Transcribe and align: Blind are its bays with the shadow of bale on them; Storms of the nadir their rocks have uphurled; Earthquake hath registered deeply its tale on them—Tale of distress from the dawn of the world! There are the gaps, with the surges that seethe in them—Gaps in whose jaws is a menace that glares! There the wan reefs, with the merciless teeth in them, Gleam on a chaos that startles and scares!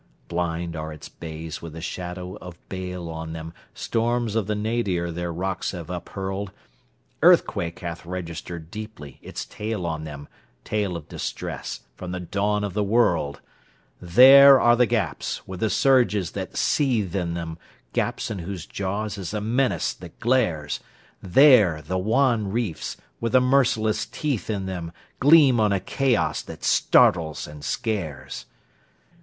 Blind 0.27 0.75
are 0.75 0.91
its 0.91 1.09
bays 1.09 1.61
with 1.61 1.73
the 1.73 1.79
shadow 1.79 2.35
of 2.37 2.57
bale 2.69 3.07
on 3.07 3.33
them; 3.33 3.53
Storms 3.75 4.33
of 4.33 4.47
the 4.47 4.55
nadir 4.55 5.11
their 5.11 5.31
rocks 5.31 5.73
have 5.73 5.91
uphurled; 5.91 6.51
Earthquake 7.21 7.81
hath 7.81 8.03
registered 8.03 8.71
deeply 8.71 9.19
its 9.21 9.45
tale 9.45 9.85
on 9.85 10.03
them—Tale 10.03 10.97
of 10.97 11.07
distress 11.07 11.81
from 11.95 12.13
the 12.13 12.19
dawn 12.19 12.63
of 12.63 12.73
the 12.73 12.83
world! 12.83 13.41
There 14.01 14.59
are 14.59 14.75
the 14.75 14.87
gaps, 14.87 15.47
with 15.47 15.59
the 15.59 15.69
surges 15.69 16.31
that 16.31 16.57
seethe 16.57 17.15
in 17.15 17.35
them—Gaps 17.35 18.31
in 18.31 18.39
whose 18.39 18.65
jaws 18.65 19.19
is 19.19 19.35
a 19.35 19.39
menace 19.39 19.93
that 19.93 20.19
glares! 20.19 20.79
There 21.21 21.79
the 21.83 21.99
wan 21.99 22.51
reefs, 22.51 22.97
with 23.19 23.33
the 23.33 23.39
merciless 23.41 24.07
teeth 24.07 24.49
in 24.49 24.65
them, 24.65 24.93
Gleam 25.19 25.59
on 25.59 25.71
a 25.71 25.79
chaos 25.79 26.41
that 26.41 26.63
startles 26.63 27.45
and 27.45 27.63
scares! 27.63 28.47